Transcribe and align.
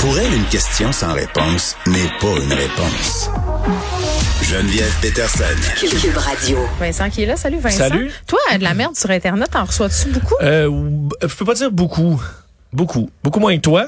Pour 0.00 0.16
elle, 0.18 0.32
une 0.32 0.44
question 0.44 0.92
sans 0.92 1.12
réponse 1.12 1.76
n'est 1.86 2.08
pas 2.20 2.40
une 2.40 2.52
réponse. 2.52 3.30
Geneviève 4.42 4.94
Peterson. 5.02 5.44
Cube 5.76 6.16
Radio. 6.16 6.58
Vincent 6.78 7.10
qui 7.10 7.24
est 7.24 7.26
là. 7.26 7.36
Salut 7.36 7.58
Vincent. 7.58 7.78
Salut. 7.78 8.10
Toi, 8.26 8.38
de 8.56 8.62
la 8.62 8.74
merde 8.74 8.96
sur 8.96 9.10
Internet, 9.10 9.54
en 9.56 9.64
reçois-tu 9.64 10.10
beaucoup? 10.10 10.34
Euh, 10.40 10.70
je 11.22 11.34
peux 11.34 11.44
pas 11.44 11.54
dire 11.54 11.72
beaucoup. 11.72 12.22
Beaucoup. 12.72 13.10
Beaucoup 13.24 13.40
moins 13.40 13.56
que 13.56 13.62
toi. 13.62 13.86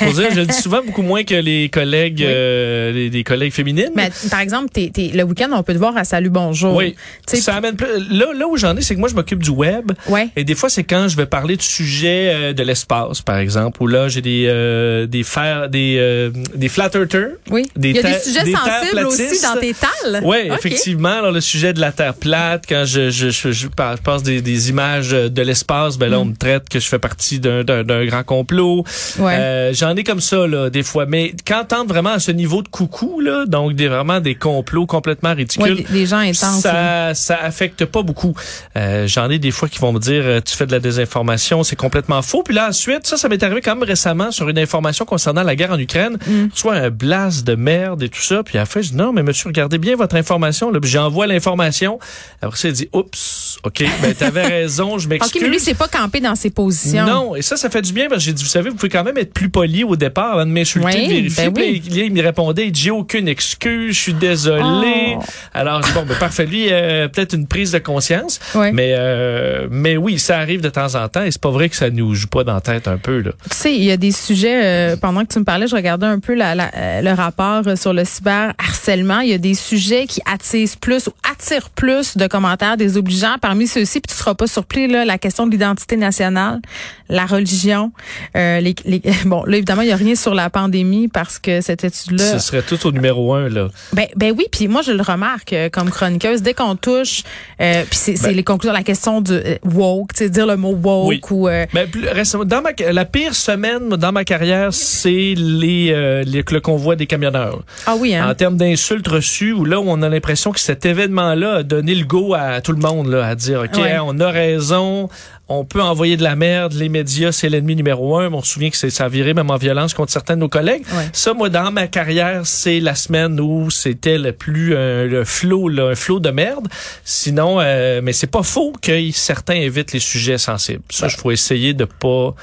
Dire, 0.00 0.30
je 0.32 0.40
le 0.40 0.46
dis 0.46 0.54
souvent 0.54 0.82
beaucoup 0.84 1.02
moins 1.02 1.24
que 1.24 1.34
les 1.34 1.68
collègues, 1.68 2.22
euh, 2.22 2.92
les, 2.92 3.10
les 3.10 3.24
collègues 3.24 3.52
féminines. 3.52 3.90
Mais 3.94 4.10
par 4.30 4.40
exemple, 4.40 4.68
le 4.76 5.22
week-end, 5.22 5.48
on 5.52 5.62
peut 5.62 5.72
te 5.72 5.78
voir 5.78 5.96
à 5.96 6.04
Salut 6.04 6.30
Bonjour. 6.30 6.74
oui. 6.74 6.94
Ça 7.26 7.54
amène 7.54 7.76
plus- 7.76 7.86
là, 8.10 8.26
là 8.34 8.46
où 8.48 8.56
j'en 8.56 8.76
ai, 8.76 8.82
c'est 8.82 8.94
que 8.94 9.00
moi, 9.00 9.08
je 9.08 9.14
m'occupe 9.14 9.42
du 9.42 9.50
web. 9.50 9.92
Ouais. 10.08 10.28
Et 10.36 10.44
des 10.44 10.54
fois, 10.54 10.68
c'est 10.68 10.84
quand 10.84 11.08
je 11.08 11.16
vais 11.16 11.26
parler 11.26 11.56
du 11.56 11.64
sujet 11.64 12.32
euh, 12.34 12.52
de 12.52 12.62
l'espace, 12.62 13.22
par 13.22 13.38
exemple, 13.38 13.82
où 13.82 13.86
là, 13.86 14.08
j'ai 14.08 14.20
des, 14.20 14.46
euh, 14.48 15.06
des 15.06 15.22
fer, 15.22 15.68
des, 15.68 15.96
euh, 15.98 16.30
des 16.54 16.68
flat 16.68 16.90
earthers. 16.94 17.30
Oui. 17.50 17.70
Des 17.76 17.90
Il 17.90 17.96
y 17.96 17.98
a 17.98 18.02
des 18.02 18.18
sujets 18.18 18.44
des 18.44 18.52
sensibles 18.52 19.06
aussi 19.06 19.42
dans 19.42 19.60
tes 19.60 19.74
tales. 19.74 20.22
Oui, 20.24 20.36
effectivement. 20.56 21.18
Alors, 21.18 21.32
le 21.32 21.40
sujet 21.40 21.72
de 21.72 21.80
la 21.80 21.92
Terre 21.92 22.14
plate, 22.14 22.64
quand 22.68 22.84
je, 22.86 23.10
je, 23.10 23.30
je, 23.30 23.66
passe 23.68 24.22
des, 24.22 24.40
des 24.42 24.70
images 24.70 25.10
de 25.10 25.42
l'espace, 25.42 25.98
ben 25.98 26.10
là, 26.10 26.20
on 26.20 26.24
me 26.26 26.36
traite 26.36 26.68
que 26.68 26.78
je 26.80 26.88
fais 26.88 26.98
partie 26.98 27.40
d'un, 27.40 27.64
grand 28.06 28.24
complot. 28.24 28.84
Mm. 29.18 29.22
Ouais. 29.22 29.67
Euh, 29.68 29.72
j'en 29.74 29.94
ai 29.96 30.04
comme 30.04 30.20
ça, 30.20 30.46
là, 30.46 30.70
des 30.70 30.82
fois. 30.82 31.06
Mais 31.06 31.34
quand 31.46 31.64
t'entres 31.68 31.88
vraiment 31.88 32.10
à 32.10 32.18
ce 32.18 32.30
niveau 32.30 32.62
de 32.62 32.68
coucou, 32.68 33.20
là, 33.20 33.44
donc 33.46 33.74
des, 33.74 33.88
vraiment 33.88 34.20
des 34.20 34.34
complots 34.34 34.86
complètement 34.86 35.28
Ouais, 35.30 35.34
ridicules, 35.34 35.76
des, 35.76 35.82
des 35.84 36.06
gens 36.06 36.18
intenses. 36.18 36.60
ça, 36.62 37.12
ça 37.14 37.36
affecte 37.42 37.84
pas 37.84 38.02
beaucoup. 38.02 38.34
Euh, 38.76 39.06
J'en 39.06 39.28
ai 39.30 39.38
des 39.38 39.50
fois 39.50 39.68
qui 39.68 39.78
vont 39.78 39.92
me 39.92 39.98
dire 39.98 40.22
euh, 40.24 40.40
tu 40.40 40.56
fais 40.56 40.66
de 40.66 40.72
la 40.72 40.80
désinformation, 40.80 41.62
c'est 41.64 41.76
complètement 41.76 42.22
faux. 42.22 42.42
Puis 42.42 42.54
là 42.54 42.68
ensuite, 42.68 43.06
ça, 43.06 43.16
ça 43.16 43.28
m'est 43.28 43.42
arrivé 43.42 43.60
quand 43.60 43.74
même 43.74 43.86
récemment 43.86 44.30
sur 44.30 44.48
une 44.48 44.58
information 44.58 45.04
concernant 45.04 45.42
la 45.42 45.56
guerre 45.56 45.72
en 45.72 45.78
Ukraine. 45.78 46.16
Mm. 46.26 46.46
Soit 46.54 46.74
un 46.74 46.90
blast 46.90 47.46
de 47.46 47.54
merde 47.54 48.02
et 48.02 48.08
tout 48.08 48.22
ça. 48.22 48.42
Puis 48.42 48.58
fin, 48.66 48.80
je 48.80 48.90
dis 48.90 48.96
non, 48.96 49.12
mais 49.12 49.22
monsieur, 49.22 49.48
regardez 49.48 49.78
bien 49.78 49.96
votre 49.96 50.16
information. 50.16 50.70
Là, 50.70 50.80
puis 50.80 50.90
j'envoie 50.90 51.26
l'information. 51.26 51.98
Après 52.40 52.56
ça, 52.58 52.68
il 52.68 52.74
dit 52.74 52.88
oups, 52.92 53.58
ok, 53.64 53.84
ben 54.02 54.14
t'avais 54.14 54.46
raison, 54.46 54.98
je 54.98 55.06
OK, 55.06 55.10
m'excuse. 55.10 55.42
mais 55.42 55.48
lui, 55.48 55.60
c'est 55.60 55.74
pas 55.74 55.88
campé 55.88 56.20
dans 56.20 56.34
ses 56.34 56.50
positions. 56.50 57.06
Non, 57.06 57.36
et 57.36 57.42
ça, 57.42 57.56
ça 57.56 57.68
fait 57.70 57.82
du 57.82 57.92
bien 57.92 58.08
parce 58.08 58.20
que 58.20 58.24
j'ai 58.26 58.32
dit, 58.32 58.42
vous 58.42 58.48
savez, 58.48 58.70
vous 58.70 58.76
pouvez 58.76 58.88
quand 58.90 59.04
même 59.04 59.18
être 59.18 59.32
plus 59.32 59.48
poli 59.60 59.84
au 59.84 59.96
départ 59.96 60.32
avant 60.34 60.46
de 60.46 60.50
m'insulter, 60.50 60.86
Oui, 60.98 61.06
de 61.08 61.12
vérifier. 61.14 61.50
ben 61.50 61.62
oui. 61.62 61.82
là, 61.90 62.02
il 62.04 62.12
me 62.12 62.22
répondait, 62.22 62.68
il 62.68 62.74
j'ai 62.76 62.90
aucune 62.90 63.28
excuse, 63.28 63.94
je 63.96 64.00
suis 64.00 64.14
désolé. 64.14 65.16
Oh. 65.16 65.22
Alors, 65.54 65.80
bon, 65.94 66.04
ben, 66.06 66.14
parfait, 66.18 66.46
lui, 66.46 66.68
euh, 66.70 67.08
peut-être 67.08 67.34
une 67.34 67.46
prise 67.46 67.72
de 67.72 67.78
conscience. 67.78 68.38
Ouais. 68.54 68.72
Mais, 68.72 68.92
euh, 68.96 69.66
mais 69.70 69.96
oui, 69.96 70.18
ça 70.18 70.38
arrive 70.38 70.60
de 70.60 70.68
temps 70.68 70.94
en 70.94 71.08
temps 71.08 71.22
et 71.22 71.30
c'est 71.30 71.40
pas 71.40 71.50
vrai 71.50 71.68
que 71.68 71.76
ça 71.76 71.90
nous 71.90 72.14
joue 72.14 72.28
pas 72.28 72.44
dans 72.44 72.54
la 72.54 72.60
tête 72.60 72.88
un 72.88 72.98
peu, 72.98 73.20
là. 73.20 73.32
Tu 73.50 73.56
sais, 73.56 73.74
il 73.74 73.84
y 73.84 73.90
a 73.90 73.96
des 73.96 74.12
sujets, 74.12 74.64
euh, 74.64 74.96
pendant 74.96 75.24
que 75.24 75.32
tu 75.32 75.38
me 75.38 75.44
parlais, 75.44 75.66
je 75.66 75.74
regardais 75.74 76.06
un 76.06 76.18
peu 76.20 76.34
la, 76.34 76.54
la- 76.54 76.70
euh, 76.76 77.00
le 77.02 77.12
rapport 77.12 77.62
euh, 77.66 77.76
sur 77.76 77.92
le 77.92 78.04
cyberharcèlement. 78.04 79.20
Il 79.20 79.30
y 79.30 79.34
a 79.34 79.38
des 79.38 79.54
sujets 79.54 80.06
qui 80.06 80.20
attisent 80.24 80.76
plus 80.76 81.06
ou 81.08 81.12
attirent 81.30 81.70
plus 81.70 82.16
de 82.16 82.26
commentaires 82.26 82.76
désobligeants. 82.76 83.36
Parmi 83.40 83.66
ceux-ci, 83.66 84.00
puis 84.00 84.10
tu 84.12 84.14
seras 84.16 84.34
pas 84.34 84.46
surpris, 84.46 84.86
là, 84.88 85.04
la 85.04 85.18
question 85.18 85.46
de 85.46 85.50
l'identité 85.52 85.96
nationale, 85.96 86.60
la 87.08 87.26
religion. 87.26 87.92
euh, 88.36 88.60
les, 88.60 88.74
les- 88.84 89.02
bon, 89.24 89.42
là, 89.48 89.56
évidemment, 89.56 89.82
il 89.82 89.88
y 89.88 89.92
a 89.92 89.96
rien 89.96 90.14
sur 90.14 90.34
la 90.34 90.50
pandémie 90.50 91.08
parce 91.08 91.38
que 91.38 91.60
cette 91.60 91.82
étude-là... 91.84 92.24
Ce 92.24 92.38
serait 92.38 92.62
tout 92.62 92.86
au 92.86 92.92
numéro 92.92 93.34
un, 93.34 93.48
là. 93.48 93.68
Ben, 93.92 94.06
ben 94.16 94.32
oui, 94.36 94.46
puis 94.52 94.68
moi 94.68 94.82
je 94.82 94.92
le 94.92 95.02
remarque 95.02 95.52
euh, 95.52 95.68
comme 95.70 95.90
chroniqueuse 95.90 96.42
dès 96.42 96.54
qu'on 96.54 96.76
touche, 96.76 97.22
euh, 97.60 97.82
puis 97.88 97.98
c'est 97.98 98.22
Ben- 98.22 98.34
les 98.36 98.44
conclusions, 98.44 98.72
la 98.72 98.82
question 98.82 99.20
de 99.20 99.42
euh, 99.44 99.54
woke, 99.64 100.12
tu 100.14 100.24
sais 100.24 100.30
dire 100.30 100.46
le 100.46 100.56
mot 100.56 100.72
woke 100.80 101.08
Oui. 101.08 101.20
ou 101.30 101.48
Mais 101.74 101.86
plus 101.86 102.06
récemment, 102.08 102.44
dans 102.44 102.62
ma, 102.62 102.70
la 102.92 103.04
pire 103.04 103.34
semaine 103.34 103.88
dans 103.88 104.12
ma 104.12 104.24
carrière, 104.24 104.72
c'est 104.72 105.34
les, 105.36 106.24
les- 106.24 106.44
le 106.48 106.60
convoi 106.60 106.96
des 106.96 107.06
camionneurs. 107.06 107.62
ah 107.86 107.96
oui 107.98 108.14
hein? 108.14 108.28
en 108.30 108.34
termes 108.34 108.56
d'insultes 108.56 109.08
reçues, 109.08 109.52
où 109.52 109.64
là, 109.64 109.80
où 109.80 109.84
on 109.88 110.02
a 110.02 110.08
l'impression 110.08 110.52
que 110.52 110.60
cet 110.60 110.86
événement-là 110.86 111.54
a 111.56 111.62
donné 111.62 111.94
le 111.94 112.04
go 112.04 112.34
à 112.34 112.60
tout 112.60 112.72
le 112.72 112.78
monde, 112.80 113.08
là, 113.08 113.26
à 113.26 113.34
dire, 113.34 113.60
OK, 113.60 113.78
Ouais. 113.80 113.92
hein, 113.92 114.02
on 114.04 114.18
a 114.20 114.30
raison, 114.30 115.08
on 115.48 115.64
peut 115.64 115.82
envoyer 115.82 116.16
de 116.16 116.22
la 116.22 116.36
merde, 116.36 116.74
les 116.74 116.88
médias, 116.90 117.32
c'est 117.32 117.48
l'ennemi 117.48 117.74
numéro 117.74 118.18
un. 118.18 118.32
On 118.32 118.42
se 118.42 118.52
souvient 118.52 118.70
que 118.70 118.76
ça 118.76 119.04
a 119.04 119.08
viré 119.08 119.32
même 119.32 119.50
en 119.50 119.56
violence 119.56 119.94
contre 119.94 120.12
certains 120.12 120.34
de 120.34 120.40
nos 120.40 120.48
collègues. 120.48 120.84
Ouais. 120.92 121.08
Ça, 121.12 121.32
moi, 121.32 121.48
dans 121.48 121.70
ma 121.70 121.86
carrière, 121.86 122.42
c'est 122.44 122.80
la 122.80 122.94
semaine 122.94 123.40
où 123.40 123.70
c'était 123.70 124.18
le 124.18 124.32
plus, 124.32 124.74
euh, 124.74 125.06
le 125.06 125.24
flot, 125.24 125.68
là, 125.68 125.88
un 125.88 125.94
flot 125.94 126.20
de 126.20 126.30
merde. 126.30 126.68
Sinon, 127.04 127.60
euh, 127.60 128.00
mais 128.02 128.12
c'est 128.12 128.26
pas 128.26 128.42
faux 128.42 128.72
que 128.80 129.10
certains 129.12 129.54
évitent 129.54 129.92
les 129.92 130.00
sujets 130.00 130.38
sensibles. 130.38 130.82
Ça, 130.90 131.06
il 131.06 131.16
faut 131.16 131.30
essayer 131.30 131.72
de 131.72 131.84
pas 131.84 132.34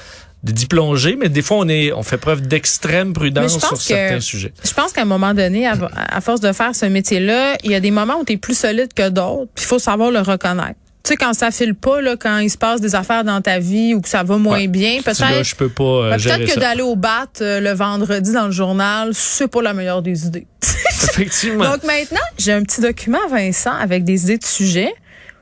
de 0.42 0.52
d'y 0.52 0.66
plonger, 0.66 1.16
mais 1.16 1.28
des 1.28 1.42
fois 1.42 1.56
on 1.56 1.68
est 1.68 1.92
on 1.92 2.04
fait 2.04 2.18
preuve 2.18 2.42
d'extrême 2.42 3.12
prudence 3.14 3.54
je 3.54 3.58
sur 3.58 3.70
pense 3.70 3.82
certains 3.82 4.20
sujets. 4.20 4.52
Je 4.64 4.72
pense 4.74 4.92
qu'à 4.92 5.02
un 5.02 5.06
moment 5.06 5.34
donné, 5.34 5.66
à, 5.66 5.74
à 5.94 6.20
force 6.20 6.40
de 6.40 6.52
faire 6.52 6.74
ce 6.74 6.86
métier-là, 6.86 7.56
il 7.64 7.72
y 7.72 7.74
a 7.74 7.80
des 7.80 7.90
moments 7.90 8.20
où 8.20 8.24
tu 8.24 8.34
es 8.34 8.36
plus 8.36 8.56
solide 8.56 8.92
que 8.94 9.08
d'autres, 9.08 9.50
puis 9.54 9.64
il 9.64 9.66
faut 9.66 9.80
savoir 9.80 10.12
le 10.12 10.20
reconnaître. 10.20 10.78
Tu 11.06 11.12
sais, 11.12 11.16
quand 11.16 11.34
ça 11.34 11.52
file 11.52 11.76
pas, 11.76 12.00
là, 12.00 12.16
quand 12.16 12.38
il 12.38 12.50
se 12.50 12.58
passe 12.58 12.80
des 12.80 12.96
affaires 12.96 13.22
dans 13.22 13.40
ta 13.40 13.60
vie 13.60 13.94
ou 13.94 14.00
que 14.00 14.08
ça 14.08 14.24
va 14.24 14.38
moins 14.38 14.58
Ouais. 14.58 14.66
bien, 14.66 15.02
peut-être 15.04 15.44
je 15.44 15.54
peux 15.54 15.68
pas 15.68 15.84
euh, 15.84 16.10
ben, 16.10 16.16
peut-être 16.20 16.52
que 16.52 16.58
d'aller 16.58 16.82
au 16.82 16.96
bat 16.96 17.26
euh, 17.40 17.60
le 17.60 17.70
vendredi 17.74 18.32
dans 18.32 18.46
le 18.46 18.50
journal, 18.50 19.10
c'est 19.14 19.46
pas 19.46 19.62
la 19.62 19.72
meilleure 19.72 20.02
des 20.02 20.26
idées. 20.26 20.48
Effectivement. 21.04 21.70
Donc 21.70 21.84
maintenant, 21.84 22.26
j'ai 22.38 22.52
un 22.52 22.64
petit 22.64 22.80
document, 22.80 23.24
Vincent, 23.30 23.70
avec 23.70 24.02
des 24.02 24.24
idées 24.24 24.38
de 24.38 24.44
sujets. 24.44 24.92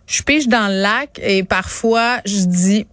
Je 0.06 0.22
pige 0.22 0.48
dans 0.48 0.68
le 0.68 0.82
lac 0.82 1.18
et 1.22 1.44
parfois, 1.44 2.18
je 2.26 2.44
dis... 2.44 2.86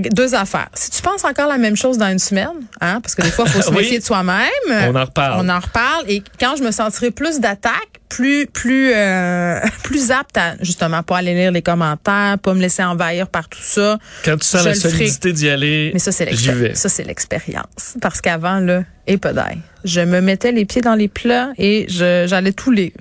Deux 0.00 0.34
affaires. 0.34 0.68
Si 0.74 0.90
tu 0.90 1.02
penses 1.02 1.24
encore 1.24 1.48
la 1.48 1.58
même 1.58 1.76
chose 1.76 1.98
dans 1.98 2.08
une 2.10 2.18
semaine, 2.18 2.48
hein, 2.80 3.00
parce 3.00 3.14
que 3.14 3.22
des 3.22 3.30
fois, 3.30 3.44
il 3.46 3.52
faut 3.52 3.62
se 3.68 3.70
Oui. 3.70 3.76
méfier 3.78 3.98
de 3.98 4.04
soi-même. 4.04 4.48
On 4.70 4.94
en 4.94 5.04
reparle. 5.04 5.40
On 5.44 5.48
en 5.48 5.58
reparle. 5.60 6.04
Et 6.08 6.22
quand 6.40 6.56
je 6.56 6.62
me 6.64 6.70
sentirai 6.70 7.10
plus 7.10 7.40
d'attaque, 7.40 7.88
plus 8.08 8.46
plus 8.46 8.92
euh, 8.94 9.58
plus 9.82 10.10
apte 10.10 10.36
à 10.36 10.54
justement 10.60 11.02
pas 11.02 11.18
aller 11.18 11.34
lire 11.34 11.50
les 11.52 11.62
commentaires, 11.62 12.38
pas 12.38 12.54
me 12.54 12.60
laisser 12.60 12.84
envahir 12.84 13.28
par 13.28 13.48
tout 13.48 13.58
ça. 13.62 13.98
Quand 14.24 14.36
tu 14.36 14.46
sens 14.46 14.64
la 14.64 14.74
solidité 14.74 15.32
d'y 15.32 15.48
aller, 15.48 15.90
Mais 15.92 15.98
ça 15.98 16.12
c'est 16.12 16.24
l'expérience. 16.26 16.78
Ça 16.78 16.88
c'est 16.88 17.04
l'expérience. 17.04 17.96
Parce 18.00 18.20
qu'avant 18.20 18.60
là, 18.60 18.84
et 19.06 19.16
pas 19.16 19.32
d'ail. 19.32 19.58
Je 19.84 20.00
me 20.00 20.20
mettais 20.20 20.52
les 20.52 20.64
pieds 20.64 20.82
dans 20.82 20.94
les 20.94 21.08
plats 21.08 21.50
et 21.58 21.86
je 21.88 22.26
j'allais 22.28 22.52
tout 22.52 22.70
lire. 22.70 22.92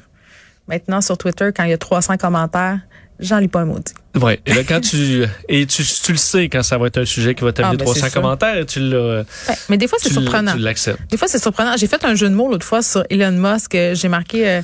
Maintenant 0.67 1.01
sur 1.01 1.17
Twitter 1.17 1.49
quand 1.55 1.63
il 1.63 1.69
y 1.71 1.73
a 1.73 1.77
300 1.77 2.17
commentaires, 2.17 2.79
j'en 3.19 3.37
lis 3.39 3.47
pas 3.49 3.59
un 3.61 3.65
maudit. 3.65 3.93
Ouais. 4.21 4.39
Et 4.45 4.53
là, 4.53 4.61
quand 4.67 4.79
tu 4.79 5.25
et 5.49 5.65
tu, 5.65 5.83
tu 5.83 6.11
le 6.11 6.17
sais 6.17 6.47
quand 6.47 6.61
ça 6.61 6.77
va 6.77 6.87
être 6.87 6.99
un 6.99 7.05
sujet 7.05 7.33
qui 7.33 7.43
va 7.43 7.51
t'amener 7.51 7.73
Ah, 7.75 7.77
ben, 7.77 7.85
300 7.85 7.99
c'est 8.03 8.11
sûr. 8.11 8.21
commentaires, 8.21 8.57
et 8.57 8.65
tu 8.65 8.79
l'as, 8.79 9.23
mais 9.69 9.77
des 9.77 9.87
fois 9.87 9.97
c'est 10.01 10.11
surprenant. 10.13 10.53
tu 10.53 10.59
l'acceptes. 10.59 10.99
Des 11.09 11.17
fois, 11.17 11.27
c'est 11.27 11.41
surprenant. 11.41 11.75
J'ai 11.77 11.87
fait 11.87 12.03
un 12.05 12.13
jeu 12.13 12.29
de 12.29 12.35
mots 12.35 12.47
l'autre 12.47 12.65
fois 12.65 12.83
sur 12.83 13.03
Elon 13.09 13.31
Musk. 13.31 13.75
J'ai 13.93 14.07
marqué 14.09 14.47
euh, 14.47 14.61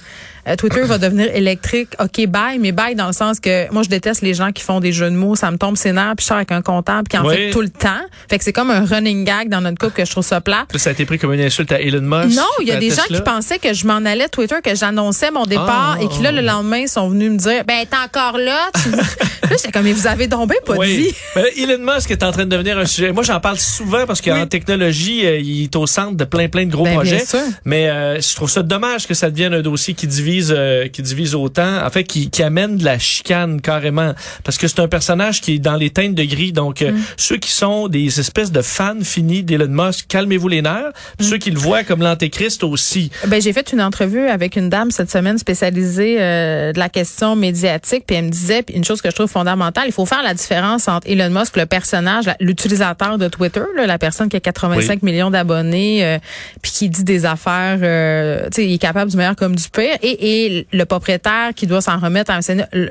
Twitter 0.57 0.81
va 0.83 0.97
devenir 0.97 1.33
électrique. 1.35 1.89
OK, 1.99 2.25
bye, 2.27 2.57
mais 2.59 2.71
bye 2.71 2.95
dans 2.95 3.07
le 3.07 3.13
sens 3.13 3.39
que 3.39 3.71
moi, 3.71 3.83
je 3.83 3.89
déteste 3.89 4.21
les 4.21 4.33
gens 4.33 4.51
qui 4.51 4.63
font 4.63 4.79
des 4.79 4.91
jeux 4.91 5.09
de 5.09 5.15
mots. 5.15 5.35
Ça 5.35 5.51
me 5.51 5.57
tombe 5.57 5.77
ses 5.77 5.91
nerfs, 5.91 6.13
puis 6.17 6.23
je 6.23 6.27
sors 6.27 6.37
avec 6.37 6.51
un 6.51 6.61
comptable 6.61 7.07
qui 7.07 7.17
en 7.17 7.25
Oui. 7.25 7.35
fait 7.35 7.49
tout 7.51 7.61
le 7.61 7.69
temps. 7.69 8.01
Fait 8.29 8.37
que 8.37 8.43
c'est 8.43 8.53
comme 8.53 8.71
un 8.71 8.85
running 8.85 9.23
gag 9.25 9.49
dans 9.49 9.61
notre 9.61 9.77
couple 9.77 9.93
que 9.97 10.05
je 10.05 10.11
trouve 10.11 10.25
ça 10.25 10.41
plat. 10.41 10.65
Ça 10.75 10.89
a 10.89 10.93
été 10.93 11.05
pris 11.05 11.17
comme 11.19 11.33
une 11.33 11.41
insulte 11.41 11.71
à 11.71 11.79
Elon 11.79 12.01
Musk. 12.01 12.35
Non, 12.37 12.43
il 12.61 12.67
y 12.67 12.71
a 12.71 12.77
des 12.77 12.89
gens 12.89 13.03
qui 13.07 13.21
pensaient 13.21 13.59
que 13.59 13.73
je 13.73 13.85
m'en 13.87 13.97
allais 14.05 14.29
Twitter, 14.29 14.55
que 14.63 14.75
j'annonçais 14.75 15.31
mon 15.31 15.43
départ 15.45 15.97
Ah. 15.99 16.01
et 16.03 16.07
qui 16.07 16.21
là, 16.21 16.31
le 16.31 16.41
lendemain, 16.41 16.87
sont 16.87 17.09
venus 17.09 17.31
me 17.31 17.37
dire, 17.37 17.63
ben, 17.65 17.85
t'es 17.89 17.97
encore 17.97 18.37
là. 18.37 18.69
Tu... 18.83 18.89
là, 18.91 19.03
j'étais 19.51 19.71
comme, 19.71 19.83
mais 19.83 19.93
vous 19.93 20.07
avez 20.07 20.27
bien 20.27 20.37
pas 20.65 20.73
Oui. 20.75 21.13
Mais 21.35 21.41
là, 21.43 21.47
Elon 21.57 21.93
Musk 21.95 22.11
est 22.11 22.23
en 22.23 22.31
train 22.31 22.45
de 22.45 22.49
devenir 22.49 22.77
un 22.77 22.85
sujet. 22.85 23.11
Moi, 23.11 23.23
j'en 23.23 23.39
parle 23.39 23.57
souvent 23.59 24.05
parce 24.05 24.21
qu'en 24.21 24.41
Oui. 24.41 24.47
technologie, 24.47 25.25
euh, 25.25 25.39
il 25.39 25.63
est 25.63 25.75
au 25.75 25.85
centre 25.87 26.15
de 26.15 26.23
plein, 26.23 26.47
plein 26.47 26.65
de 26.65 26.71
gros 26.71 26.83
Ben, 26.85 26.93
projets. 26.95 27.23
Mais 27.65 27.89
euh, 27.89 28.19
je 28.21 28.35
trouve 28.35 28.49
ça 28.49 28.63
dommage 28.63 29.07
que 29.07 29.13
ça 29.13 29.29
devienne 29.29 29.53
un 29.53 29.61
dossier 29.61 29.93
qui 29.93 30.07
divise, 30.07 30.28
euh, 30.51 30.87
qui 30.87 31.01
divise 31.01 31.35
autant. 31.35 31.85
En 31.85 31.89
fait, 31.89 32.03
qui, 32.03 32.29
qui 32.29 32.43
amène 32.43 32.77
de 32.77 32.85
la 32.85 32.99
chicane 32.99 33.61
carrément. 33.61 34.13
Parce 34.43 34.57
que 34.57 34.67
c'est 34.67 34.79
un 34.79 34.87
personnage 34.87 35.41
qui 35.41 35.55
est 35.55 35.59
dans 35.59 35.75
les 35.75 35.89
teintes 35.89 36.15
de 36.15 36.23
gris. 36.23 36.51
Donc, 36.51 36.81
Mm. 36.81 36.85
euh, 36.85 36.91
ceux 37.17 37.37
qui 37.37 37.51
sont 37.51 37.87
des 37.87 38.19
espèces 38.19 38.51
de 38.51 38.61
fans 38.61 38.95
finis 39.03 39.43
d'Elon 39.43 39.67
Musk, 39.69 40.07
calmez-vous 40.07 40.47
les 40.47 40.61
nerfs. 40.61 40.91
Mm. 41.19 41.23
Ceux 41.23 41.37
qui 41.37 41.51
le 41.51 41.59
voient 41.59 41.83
comme 41.83 42.01
l'antéchrist 42.01 42.63
aussi. 42.63 43.11
Ben, 43.27 43.41
j'ai 43.41 43.53
fait 43.53 43.71
une 43.71 43.81
entrevue 43.81 44.27
avec 44.27 44.55
une 44.55 44.69
dame 44.69 44.91
cette 44.91 45.11
semaine 45.11 45.37
spécialisée 45.37 46.17
euh, 46.19 46.73
de 46.73 46.79
la 46.79 46.89
question 46.89 47.35
médiatique, 47.35 48.03
puis 48.07 48.15
elle 48.15 48.25
me 48.25 48.29
disait 48.29 48.63
une 48.73 48.83
chose 48.83 49.01
que 49.01 49.09
je 49.09 49.15
trouve 49.15 49.29
fondamentale, 49.29 49.85
il 49.87 49.91
faut 49.91 50.05
faire 50.05 50.23
la 50.23 50.33
différence 50.33 50.87
entre 50.87 51.07
Elon 51.09 51.29
Musk, 51.29 51.57
le 51.57 51.65
personnage, 51.65 52.25
l'utilisateur 52.39 53.17
de 53.17 53.27
Twitter, 53.27 53.61
là, 53.75 53.85
la 53.85 53.97
personne 53.97 54.29
qui 54.29 54.35
a 54.35 54.39
85 54.39 55.03
millions 55.03 55.31
d'abonnés, 55.31 56.05
euh, 56.05 56.17
puis 56.61 56.71
qui 56.71 56.89
dit 56.89 57.03
des 57.03 57.25
affaires, 57.25 57.79
euh, 57.81 58.43
tu 58.45 58.61
sais, 58.61 58.65
il 58.67 58.73
est 58.73 58.77
capable 58.77 59.11
du 59.11 59.17
meilleur 59.17 59.35
comme 59.35 59.55
du 59.55 59.69
pire, 59.69 59.97
et, 60.01 60.18
et 60.19 60.67
le 60.71 60.83
propriétaire 60.85 61.53
qui 61.55 61.67
doit 61.67 61.81
s'en 61.81 61.97
remettre 61.99 62.31
à 62.31 62.35
un 62.35 62.39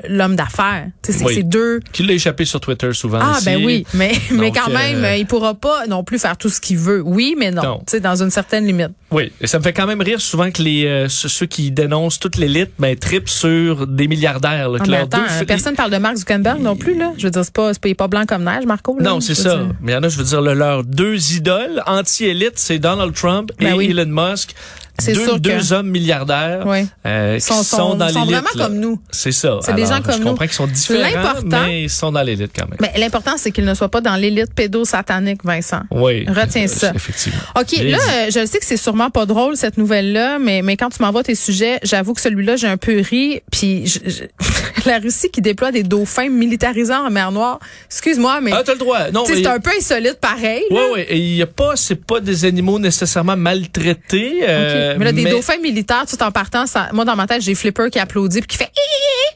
l'homme 0.07 0.35
d'affaires. 0.35 0.87
C'est 1.03 1.23
Oui. 1.23 1.43
deux. 1.43 1.79
Qui 1.91 2.03
l'a 2.03 2.13
échappé 2.13 2.45
sur 2.45 2.59
Twitter 2.59 2.91
souvent 2.93 3.19
Ah 3.21 3.35
aussi. 3.37 3.45
ben 3.45 3.63
oui, 3.63 3.85
mais 3.93 4.11
mais 4.31 4.51
quand 4.51 4.69
même, 4.71 5.03
euh, 5.03 5.15
il 5.15 5.25
pourra 5.25 5.53
pas 5.53 5.85
non 5.87 6.03
plus 6.03 6.19
faire 6.19 6.37
tout 6.37 6.49
ce 6.49 6.59
qu'il 6.61 6.77
veut. 6.77 7.01
Oui, 7.03 7.35
mais 7.37 7.51
non, 7.51 7.63
Non. 7.63 7.83
sais, 7.87 7.99
dans 7.99 8.21
une 8.21 8.31
certaine 8.31 8.65
limite. 8.65 8.89
Oui, 9.11 9.31
et 9.41 9.47
ça 9.47 9.57
me 9.59 9.63
fait 9.63 9.73
quand 9.73 9.87
même 9.87 10.01
rire 10.01 10.21
souvent 10.21 10.51
que 10.51 10.61
les 10.61 11.05
ceux 11.09 11.29
ceux 11.29 11.45
qui 11.45 11.71
dénoncent 11.71 12.19
toute 12.19 12.37
l'élite 12.37 12.71
ben 12.79 12.95
tripent 12.95 13.29
sur 13.29 13.87
des 13.87 14.07
milliardaires. 14.07 14.69
Là, 14.69 14.79
Ah, 14.81 14.85
mais 14.87 14.97
attends, 14.97 15.17
deux 15.39 15.45
personne 15.45 15.75
parle 15.75 15.91
de 15.91 15.97
Mark 15.97 16.17
Zuckerberg 16.17 16.59
non 16.61 16.75
plus, 16.75 16.97
là. 16.97 17.13
Je 17.17 17.23
veux 17.25 17.31
dire, 17.31 17.43
c'est 17.45 17.53
pas, 17.53 17.73
pas, 17.73 17.87
il 17.89 17.95
pas 17.95 18.07
blanc 18.07 18.25
comme 18.27 18.43
neige, 18.43 18.65
Marco. 18.65 18.97
là. 18.99 19.09
Non, 19.09 19.19
c'est 19.21 19.35
ça. 19.35 19.55
dire. 19.57 19.67
Mais 19.81 19.91
il 19.93 19.95
y 19.95 19.97
en 19.97 20.03
a, 20.03 20.09
je 20.09 20.17
veux 20.17 20.23
dire, 20.23 20.41
le- 20.41 20.53
leurs 20.53 20.83
deux 20.83 21.33
idoles 21.33 21.81
anti-élites, 21.87 22.57
c'est 22.59 22.79
Donald 22.79 23.13
Trump 23.13 23.51
Ben 23.59 23.69
et 23.69 23.73
oui. 23.73 23.87
Elon 23.91 24.05
Musk. 24.07 24.53
C'est 24.99 25.13
deux, 25.13 25.23
sûr 25.25 25.33
que- 25.35 25.39
deux 25.39 25.73
hommes 25.73 25.89
milliardaires 25.89 26.63
Oui. 26.65 26.87
euh, 27.05 27.35
qui 27.35 27.41
Sont- 27.41 27.63
sont, 27.63 27.77
sont- 27.77 27.95
dans 27.95 28.09
sont 28.09 28.19
l'élite. 28.25 28.33
vraiment 28.35 28.49
là. 28.55 28.65
comme 28.65 28.79
nous. 28.79 28.99
C'est 29.11 29.31
ça. 29.31 29.59
C'est 29.61 29.73
des 29.75 29.85
gens 29.85 30.01
comme 30.01 30.13
je 30.13 30.19
nous. 30.19 30.25
comprends 30.25 30.45
qu'ils 30.45 30.53
sont 30.53 30.67
différents, 30.67 31.33
mais 31.45 31.83
ils 31.83 31.89
sont 31.89 32.11
dans 32.11 32.21
l'élite 32.21 32.51
quand 32.55 32.67
même. 32.67 32.77
Mais 32.81 32.93
l'important, 32.97 33.33
c'est 33.37 33.51
qu'il 33.51 33.65
ne 33.65 33.73
soit 33.73 33.89
pas 33.89 34.01
dans 34.01 34.15
l'élite 34.15 34.53
pédosatanique, 34.53 35.43
Vincent. 35.43 35.81
oui. 35.91 36.25
Retiens 36.27 36.63
Euh, 36.65 36.67
ça. 36.67 36.91
Effectivement. 36.95 37.39
OK, 37.59 37.67
Bien 37.75 37.83
là, 37.83 37.97
dit. 37.97 38.37
euh, 38.37 38.41
je 38.41 38.45
sais 38.45 38.59
que 38.59 38.65
c'est 38.65 38.77
sûrement 38.77 39.09
pas 39.09 39.25
drôle, 39.25 39.55
cette 39.57 39.77
nouvelle-là, 39.77 40.39
mais, 40.39 40.61
mais 40.61 40.77
quand 40.77 40.89
tu 40.89 41.01
m'envoies 41.01 41.23
tes 41.23 41.35
sujets, 41.35 41.79
j'avoue 41.83 42.13
que 42.13 42.21
celui-là, 42.21 42.55
j'ai 42.55 42.67
un 42.67 42.77
peu 42.77 42.99
ri. 43.01 43.41
Puis 43.51 43.85
je- 43.87 43.99
je- 44.09 44.23
la 44.85 44.99
Russie 44.99 45.29
qui 45.29 45.41
déploie 45.41 45.71
des 45.71 45.83
dauphins 45.83 46.29
militarisés 46.29 46.93
en 46.93 47.09
mer 47.09 47.31
Noire. 47.31 47.59
Excuse-moi, 47.89 48.39
mais 48.41 48.51
Ah, 48.53 48.61
t'as 48.65 48.73
le 48.73 48.79
droit. 48.79 49.11
Non, 49.11 49.23
c'est 49.25 49.45
un 49.45 49.59
peu 49.59 49.71
insolite 49.77 50.19
pareil. 50.19 50.63
Oui, 50.71 50.79
oui. 50.93 51.01
Et 51.07 51.17
il 51.17 51.35
y 51.35 51.41
a 51.41 51.47
pas, 51.47 51.75
c'est 51.75 51.95
pas 51.95 52.19
des 52.19 52.45
animaux 52.45 52.79
nécessairement 52.79 53.35
maltraités. 53.37 54.39
euh. 54.47 54.88
Mais 54.97 55.05
là, 55.05 55.11
des 55.11 55.25
dauphins 55.25 55.59
militaires, 55.59 56.05
tout 56.07 56.21
en 56.23 56.31
partant, 56.31 56.65
ça, 56.65 56.89
moi, 56.93 57.05
dans 57.05 57.15
ma 57.15 57.27
tête, 57.27 57.41
j'ai 57.41 57.55
Flipper 57.55 57.89
qui 57.91 57.99
applaudit 57.99 58.39
puis 58.39 58.47
qui 58.47 58.57
fait... 58.57 58.71